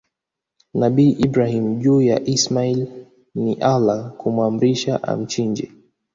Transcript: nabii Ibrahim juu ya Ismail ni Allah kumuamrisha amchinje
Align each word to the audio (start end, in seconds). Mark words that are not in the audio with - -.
nabii 0.73 1.11
Ibrahim 1.17 1.79
juu 1.81 2.01
ya 2.01 2.19
Ismail 2.21 3.05
ni 3.35 3.53
Allah 3.55 4.13
kumuamrisha 4.17 5.03
amchinje 5.03 5.71